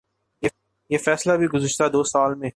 یہ 0.89 0.97
فیصلہ 0.97 1.33
بھی 1.33 1.45
گزشتہ 1.45 1.83
دو 1.83 2.03
سال 2.03 2.35
میں 2.35 2.49